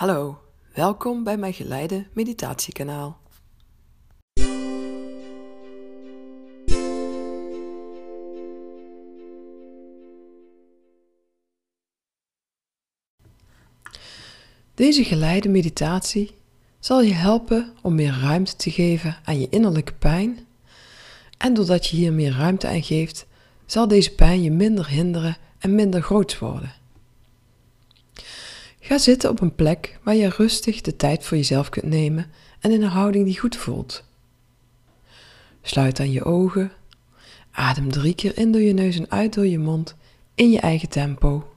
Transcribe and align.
Hallo, 0.00 0.38
welkom 0.74 1.24
bij 1.24 1.36
mijn 1.36 1.52
geleide 1.52 2.06
meditatiekanaal. 2.12 3.20
Deze 14.74 15.04
geleide 15.04 15.48
meditatie 15.48 16.30
zal 16.78 17.02
je 17.02 17.12
helpen 17.12 17.72
om 17.82 17.94
meer 17.94 18.18
ruimte 18.20 18.56
te 18.56 18.70
geven 18.70 19.16
aan 19.24 19.40
je 19.40 19.48
innerlijke 19.48 19.94
pijn. 19.94 20.38
En 21.38 21.54
doordat 21.54 21.86
je 21.86 21.96
hier 21.96 22.12
meer 22.12 22.32
ruimte 22.32 22.68
aan 22.68 22.82
geeft, 22.82 23.26
zal 23.66 23.88
deze 23.88 24.14
pijn 24.14 24.42
je 24.42 24.50
minder 24.50 24.88
hinderen 24.88 25.36
en 25.58 25.74
minder 25.74 26.02
groot 26.02 26.38
worden. 26.38 26.79
Ga 28.90 28.98
zitten 28.98 29.30
op 29.30 29.40
een 29.40 29.54
plek 29.54 29.98
waar 30.02 30.14
je 30.14 30.28
rustig 30.28 30.80
de 30.80 30.96
tijd 30.96 31.24
voor 31.24 31.36
jezelf 31.36 31.68
kunt 31.68 31.84
nemen 31.84 32.30
en 32.60 32.70
in 32.70 32.82
een 32.82 32.88
houding 32.88 33.24
die 33.24 33.38
goed 33.38 33.56
voelt. 33.56 34.04
Sluit 35.62 35.96
dan 35.96 36.12
je 36.12 36.24
ogen, 36.24 36.72
adem 37.50 37.90
drie 37.90 38.14
keer 38.14 38.38
in 38.38 38.52
door 38.52 38.60
je 38.60 38.72
neus 38.72 38.98
en 38.98 39.10
uit 39.10 39.34
door 39.34 39.46
je 39.46 39.58
mond 39.58 39.96
in 40.34 40.50
je 40.50 40.60
eigen 40.60 40.88
tempo. 40.88 41.54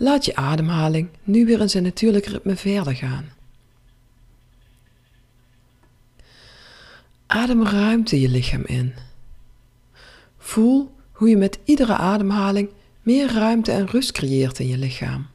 Laat 0.00 0.24
je 0.24 0.36
ademhaling 0.36 1.08
nu 1.22 1.46
weer 1.46 1.60
in 1.60 1.70
zijn 1.70 1.82
natuurlijke 1.82 2.30
ritme 2.30 2.56
verder 2.56 2.94
gaan. 2.94 3.28
Adem 7.26 7.64
ruimte 7.64 8.20
je 8.20 8.28
lichaam 8.28 8.64
in. 8.64 8.94
Voel 10.38 10.94
hoe 11.12 11.28
je 11.28 11.36
met 11.36 11.58
iedere 11.64 11.96
ademhaling 11.96 12.70
meer 13.02 13.32
ruimte 13.32 13.72
en 13.72 13.86
rust 13.86 14.12
creëert 14.12 14.58
in 14.58 14.66
je 14.68 14.78
lichaam. 14.78 15.26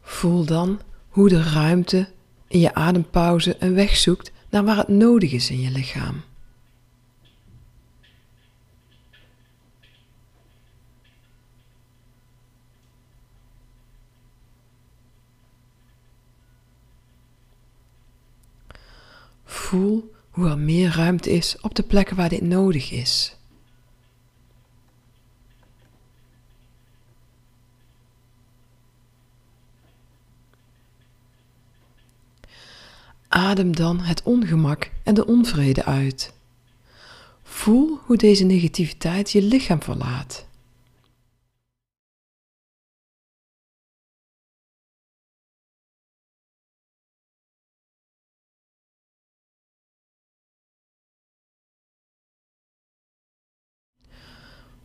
Voel 0.00 0.44
dan 0.44 0.80
hoe 1.18 1.28
de 1.28 1.42
ruimte 1.42 2.08
in 2.48 2.60
je 2.60 2.74
adempauze 2.74 3.56
een 3.58 3.74
weg 3.74 3.96
zoekt 3.96 4.32
naar 4.50 4.64
waar 4.64 4.76
het 4.76 4.88
nodig 4.88 5.32
is 5.32 5.50
in 5.50 5.60
je 5.60 5.70
lichaam. 5.70 6.22
Voel 19.44 20.14
hoe 20.30 20.48
er 20.48 20.58
meer 20.58 20.96
ruimte 20.96 21.30
is 21.30 21.60
op 21.60 21.74
de 21.74 21.82
plekken 21.82 22.16
waar 22.16 22.28
dit 22.28 22.42
nodig 22.42 22.90
is. 22.90 23.37
Adem 33.58 33.76
dan 33.76 34.00
het 34.00 34.22
ongemak 34.22 34.90
en 35.02 35.14
de 35.14 35.26
onvrede 35.26 35.84
uit. 35.84 36.32
Voel 37.42 37.98
hoe 38.04 38.16
deze 38.16 38.44
negativiteit 38.44 39.30
je 39.30 39.42
lichaam 39.42 39.82
verlaat. 39.82 40.46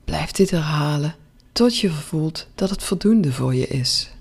Blijf 0.05 0.31
dit 0.31 0.50
herhalen 0.50 1.16
tot 1.51 1.78
je 1.78 1.90
voelt 1.90 2.47
dat 2.55 2.69
het 2.69 2.84
voldoende 2.84 3.31
voor 3.31 3.55
je 3.55 3.67
is. 3.67 4.11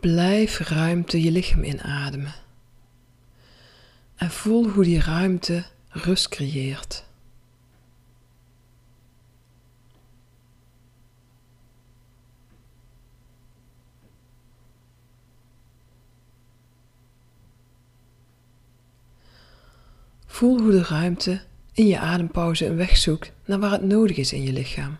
Blijf 0.00 0.58
ruimte 0.58 1.22
je 1.22 1.30
lichaam 1.30 1.62
inademen. 1.62 2.34
En 4.16 4.30
voel 4.30 4.68
hoe 4.68 4.84
die 4.84 5.00
ruimte 5.00 5.64
rust 5.88 6.28
creëert. 6.28 7.04
Voel 20.26 20.60
hoe 20.60 20.70
de 20.70 20.82
ruimte 20.82 21.42
in 21.72 21.86
je 21.86 21.98
adempauze 21.98 22.66
een 22.66 22.76
weg 22.76 22.96
zoekt 22.96 23.32
naar 23.44 23.58
waar 23.58 23.70
het 23.70 23.82
nodig 23.82 24.16
is 24.16 24.32
in 24.32 24.42
je 24.42 24.52
lichaam. 24.52 24.98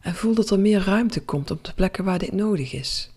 En 0.00 0.14
voel 0.14 0.34
dat 0.34 0.50
er 0.50 0.60
meer 0.60 0.80
ruimte 0.80 1.20
komt 1.20 1.50
op 1.50 1.64
de 1.64 1.72
plekken 1.74 2.04
waar 2.04 2.18
dit 2.18 2.32
nodig 2.32 2.72
is. 2.72 3.10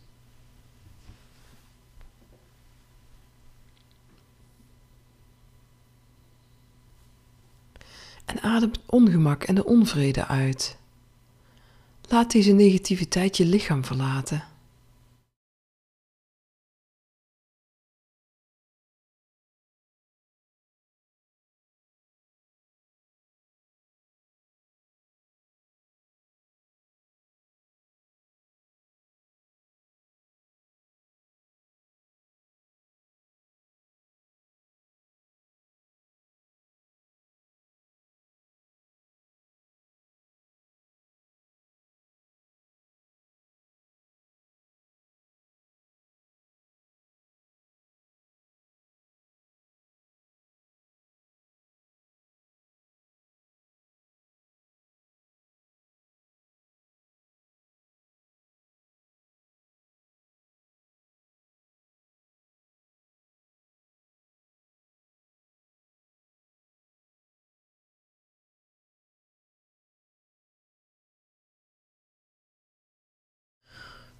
En 8.31 8.41
adem 8.41 8.69
het 8.69 8.79
ongemak 8.85 9.43
en 9.43 9.55
de 9.55 9.65
onvrede 9.65 10.27
uit. 10.27 10.77
Laat 12.09 12.31
deze 12.31 12.51
negativiteit 12.51 13.37
je 13.37 13.45
lichaam 13.45 13.85
verlaten. 13.85 14.43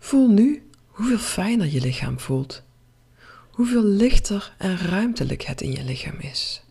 Voel 0.03 0.27
nu 0.27 0.69
hoeveel 0.85 1.17
fijner 1.17 1.67
je 1.67 1.81
lichaam 1.81 2.19
voelt. 2.19 2.63
Hoeveel 3.51 3.83
lichter 3.83 4.55
en 4.57 4.77
ruimtelijk 4.77 5.41
het 5.41 5.61
in 5.61 5.71
je 5.71 5.83
lichaam 5.83 6.19
is. 6.19 6.63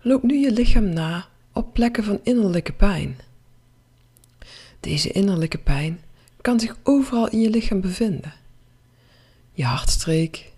Loop 0.00 0.22
nu 0.22 0.36
je 0.36 0.52
lichaam 0.52 0.88
na 0.88 1.28
op 1.52 1.72
plekken 1.72 2.04
van 2.04 2.20
innerlijke 2.22 2.72
pijn. 2.72 3.18
Deze 4.80 5.10
innerlijke 5.10 5.58
pijn 5.58 6.00
kan 6.40 6.60
zich 6.60 6.76
overal 6.82 7.28
in 7.28 7.40
je 7.40 7.50
lichaam 7.50 7.80
bevinden. 7.80 8.34
Je 9.52 9.64
hartstreek, 9.64 10.52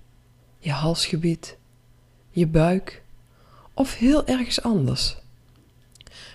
je 0.59 0.73
halsgebied, 0.73 1.59
je 2.31 2.47
buik 2.47 3.03
of 3.75 3.95
heel 3.95 4.27
ergens 4.27 4.63
anders. 4.63 5.17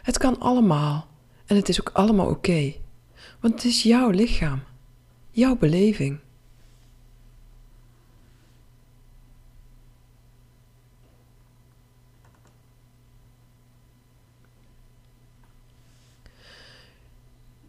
Het 0.02 0.18
kan 0.18 0.40
allemaal 0.40 1.08
en 1.46 1.56
het 1.56 1.70
is 1.70 1.80
ook 1.80 1.90
allemaal 1.90 2.28
oké, 2.28 2.74
want 3.40 3.54
het 3.54 3.64
is 3.64 3.84
jouw 3.84 4.10
lichaam, 4.10 4.64
jouw 5.32 5.56
beleving. 5.56 6.20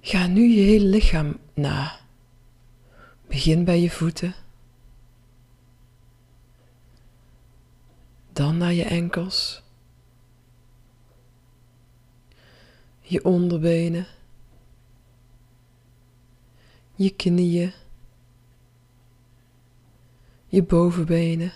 Ga 0.00 0.26
nu 0.26 0.48
je 0.48 0.60
hele 0.60 0.84
lichaam 0.84 1.36
na. 1.54 1.98
Begin 3.28 3.64
bij 3.64 3.80
je 3.80 3.90
voeten. 3.90 4.45
Dan 8.36 8.56
naar 8.56 8.72
je 8.72 8.84
enkels. 8.84 9.62
Je 13.00 13.24
onderbenen. 13.24 14.06
Je 16.94 17.10
knieën. 17.10 17.72
Je 20.46 20.62
bovenbenen. 20.62 21.52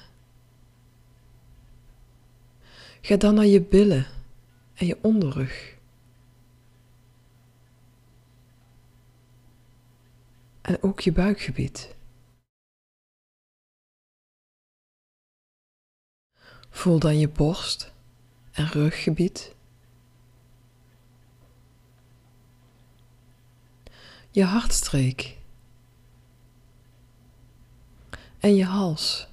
Ga 3.01 3.17
dan 3.17 3.35
naar 3.35 3.47
je 3.47 3.61
billen 3.61 4.07
en 4.75 4.87
je 4.87 4.99
onderrug. 5.01 5.79
en 10.71 10.83
ook 10.83 11.01
je 11.01 11.13
buikgebied. 11.13 11.95
Voel 16.71 16.99
dan 16.99 17.19
je 17.19 17.29
borst 17.29 17.93
en 18.53 18.67
ruggebied. 18.67 19.55
Je 24.31 24.45
hartstreek. 24.45 25.39
En 28.39 28.55
je 28.55 28.65
hals. 28.65 29.29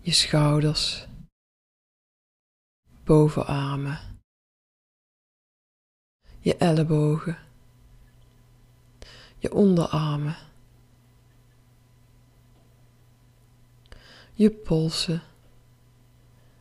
Je 0.00 0.12
schouders. 0.12 1.06
Bovenarmen 3.04 4.16
je 6.46 6.56
ellebogen, 6.56 7.38
je 9.38 9.52
onderarmen, 9.52 10.36
je 14.36 14.50
polsen 14.50 15.22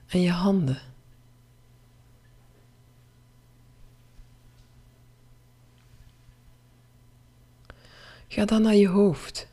en 0.07 0.21
je 0.21 0.31
handen. 0.31 0.81
Ga 8.27 8.45
dan 8.45 8.61
naar 8.61 8.75
je 8.75 8.87
hoofd 8.87 9.47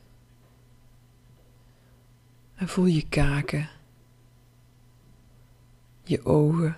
en 2.55 2.67
voel 2.67 2.85
je 2.85 3.07
kaken, 3.07 3.69
je 6.03 6.25
ogen, 6.25 6.77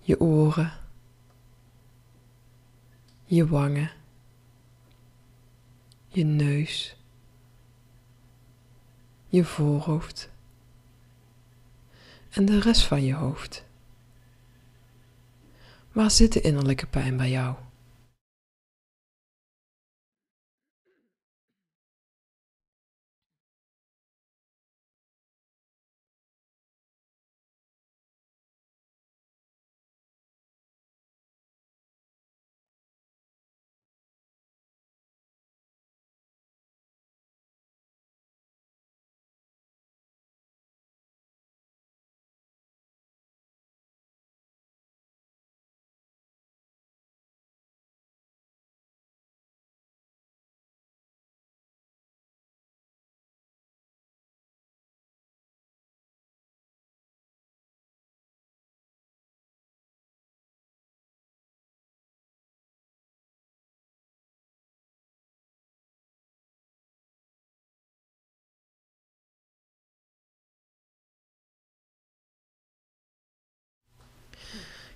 je 0.00 0.20
oren 0.20 0.78
je 3.28 3.46
wangen, 3.46 3.90
je 6.08 6.24
neus, 6.24 6.96
je 9.28 9.44
voorhoofd 9.44 10.30
en 12.30 12.44
de 12.44 12.60
rest 12.60 12.82
van 12.82 13.04
je 13.04 13.14
hoofd. 13.14 13.64
Waar 15.92 16.10
zit 16.10 16.32
de 16.32 16.40
innerlijke 16.40 16.86
pijn 16.86 17.16
bij 17.16 17.30
jou? 17.30 17.54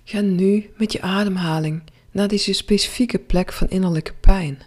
Ga 0.03 0.21
nu 0.21 0.73
met 0.77 0.91
je 0.91 1.01
ademhaling 1.01 1.83
naar 2.11 2.27
deze 2.27 2.53
specifieke 2.53 3.19
plek 3.19 3.53
van 3.53 3.69
innerlijke 3.69 4.13
pijn. 4.13 4.61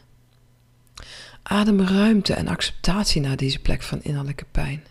Adem 1.43 1.81
ruimte 1.81 2.35
en 2.35 2.49
acceptatie 2.49 3.21
naar 3.21 3.37
deze 3.37 3.59
plek 3.59 3.83
van 3.83 4.03
innerlijke 4.03 4.45
pijn. 4.51 4.85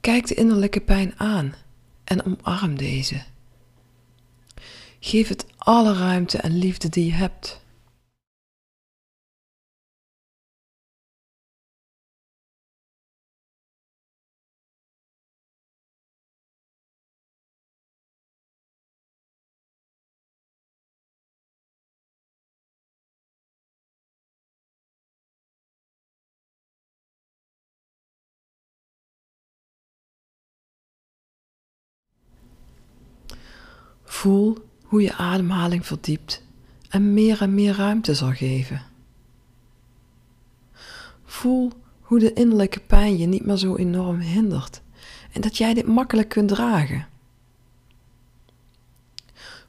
Kijk 0.00 0.26
de 0.26 0.34
innerlijke 0.34 0.80
pijn 0.80 1.18
aan 1.18 1.54
en 2.04 2.24
omarm 2.24 2.76
deze. 2.76 3.22
Geef 5.00 5.28
het 5.28 5.46
alle 5.56 5.94
ruimte 5.94 6.38
en 6.38 6.58
liefde 6.58 6.88
die 6.88 7.06
je 7.06 7.12
hebt. 7.12 7.61
Voel 34.22 34.58
hoe 34.82 35.02
je 35.02 35.14
ademhaling 35.14 35.86
verdiept 35.86 36.42
en 36.88 37.14
meer 37.14 37.40
en 37.40 37.54
meer 37.54 37.74
ruimte 37.74 38.14
zal 38.14 38.32
geven. 38.32 38.82
Voel 41.24 41.72
hoe 42.00 42.18
de 42.18 42.32
innerlijke 42.32 42.80
pijn 42.80 43.18
je 43.18 43.26
niet 43.26 43.44
meer 43.44 43.56
zo 43.56 43.76
enorm 43.76 44.20
hindert 44.20 44.82
en 45.32 45.40
dat 45.40 45.56
jij 45.56 45.74
dit 45.74 45.86
makkelijk 45.86 46.28
kunt 46.28 46.48
dragen. 46.48 47.06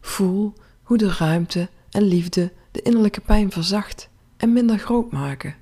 Voel 0.01 0.53
hoe 0.83 0.97
de 0.97 1.13
ruimte 1.13 1.69
en 1.89 2.03
liefde 2.03 2.51
de 2.71 2.81
innerlijke 2.81 3.21
pijn 3.21 3.51
verzacht 3.51 4.09
en 4.37 4.53
minder 4.53 4.77
groot 4.77 5.11
maken. 5.11 5.55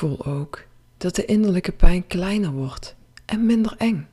Voel 0.00 0.24
ook 0.24 0.64
dat 0.96 1.14
de 1.14 1.24
innerlijke 1.24 1.72
pijn 1.72 2.06
kleiner 2.06 2.50
wordt 2.50 2.96
en 3.24 3.46
minder 3.46 3.74
eng. 3.78 4.08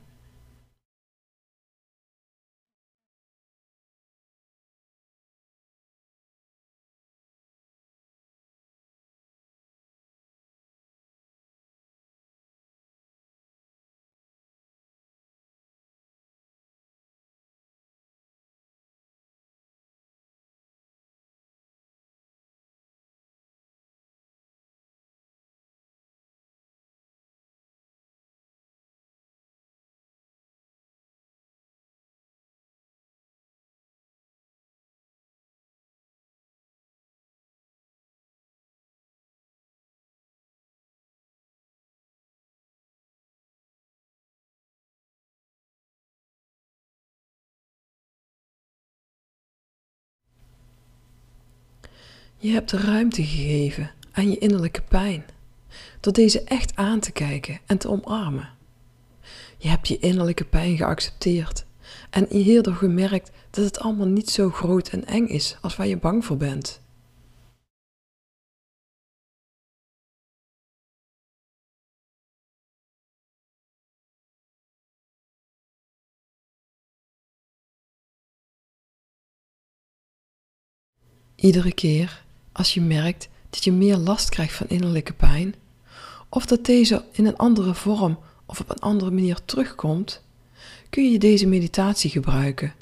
Je 52.40 52.50
hebt 52.50 52.72
ruimte 52.72 53.24
gegeven 53.24 53.90
aan 54.12 54.30
je 54.30 54.38
innerlijke 54.38 54.82
pijn, 54.82 55.24
door 56.00 56.12
deze 56.12 56.42
echt 56.42 56.76
aan 56.76 57.00
te 57.00 57.12
kijken 57.12 57.60
en 57.66 57.78
te 57.78 57.90
omarmen. 57.90 58.48
Je 59.56 59.68
hebt 59.68 59.88
je 59.88 59.98
innerlijke 59.98 60.44
pijn 60.44 60.76
geaccepteerd 60.76 61.66
en 62.10 62.26
hierdoor 62.30 62.74
gemerkt 62.74 63.30
dat 63.50 63.64
het 63.64 63.78
allemaal 63.78 64.06
niet 64.06 64.30
zo 64.30 64.50
groot 64.50 64.88
en 64.88 65.04
eng 65.04 65.26
is 65.26 65.56
als 65.60 65.76
waar 65.76 65.86
je 65.86 65.96
bang 65.96 66.24
voor 66.24 66.36
bent. 66.36 66.80
Iedere 81.34 81.72
keer 81.72 82.26
als 82.58 82.74
je 82.74 82.80
merkt 82.80 83.28
dat 83.50 83.64
je 83.64 83.72
meer 83.72 83.96
last 83.96 84.28
krijgt 84.28 84.54
van 84.54 84.68
innerlijke 84.68 85.12
pijn, 85.12 85.54
of 86.28 86.46
dat 86.46 86.64
deze 86.64 87.04
in 87.12 87.26
een 87.26 87.36
andere 87.36 87.74
vorm 87.74 88.18
of 88.46 88.60
op 88.60 88.70
een 88.70 88.78
andere 88.78 89.10
manier 89.10 89.44
terugkomt, 89.44 90.22
kun 90.90 91.12
je 91.12 91.18
deze 91.18 91.46
meditatie 91.46 92.10
gebruiken 92.10 92.74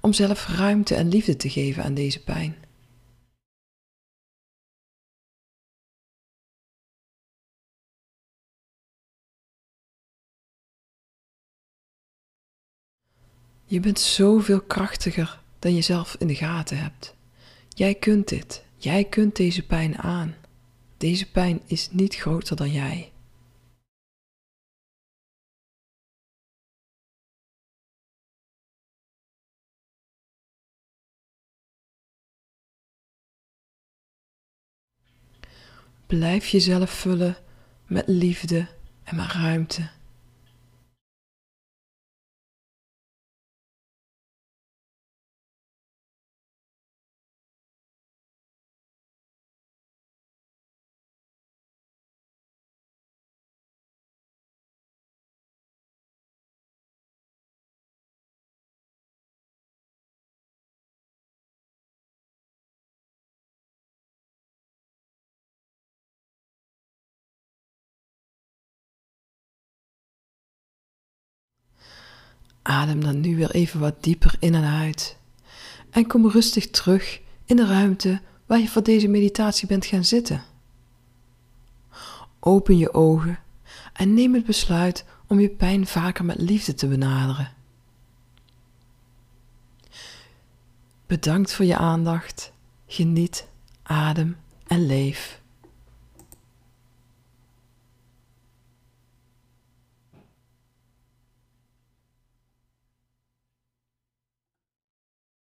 om 0.00 0.12
zelf 0.12 0.46
ruimte 0.46 0.94
en 0.94 1.08
liefde 1.08 1.36
te 1.36 1.50
geven 1.50 1.84
aan 1.84 1.94
deze 1.94 2.22
pijn. 2.22 2.56
Je 13.64 13.80
bent 13.80 14.00
zoveel 14.00 14.60
krachtiger 14.60 15.40
dan 15.58 15.74
je 15.74 15.80
zelf 15.82 16.16
in 16.18 16.26
de 16.26 16.34
gaten 16.34 16.78
hebt. 16.78 17.14
Jij 17.68 17.94
kunt 17.94 18.28
dit. 18.28 18.66
Jij 18.80 19.04
kunt 19.04 19.36
deze 19.36 19.66
pijn 19.66 19.98
aan. 19.98 20.34
Deze 20.96 21.30
pijn 21.30 21.60
is 21.66 21.90
niet 21.90 22.14
groter 22.14 22.56
dan 22.56 22.70
jij. 22.70 23.12
Blijf 36.06 36.48
jezelf 36.48 36.90
vullen 36.90 37.36
met 37.86 38.04
liefde 38.08 38.68
en 39.04 39.16
met 39.16 39.32
ruimte. 39.32 39.97
Adem 72.68 73.00
dan 73.00 73.20
nu 73.20 73.36
weer 73.36 73.50
even 73.50 73.80
wat 73.80 74.02
dieper 74.02 74.34
in 74.38 74.54
en 74.54 74.64
uit. 74.64 75.16
En 75.90 76.06
kom 76.06 76.28
rustig 76.30 76.70
terug 76.70 77.20
in 77.44 77.56
de 77.56 77.66
ruimte 77.66 78.20
waar 78.46 78.58
je 78.58 78.68
voor 78.68 78.82
deze 78.82 79.08
meditatie 79.08 79.68
bent 79.68 79.86
gaan 79.86 80.04
zitten. 80.04 80.42
Open 82.40 82.76
je 82.76 82.94
ogen 82.94 83.38
en 83.92 84.14
neem 84.14 84.34
het 84.34 84.44
besluit 84.44 85.04
om 85.26 85.40
je 85.40 85.48
pijn 85.48 85.86
vaker 85.86 86.24
met 86.24 86.40
liefde 86.40 86.74
te 86.74 86.88
benaderen. 86.88 87.52
Bedankt 91.06 91.52
voor 91.52 91.64
je 91.64 91.76
aandacht. 91.76 92.52
Geniet, 92.86 93.48
adem 93.82 94.36
en 94.66 94.86
leef. 94.86 95.40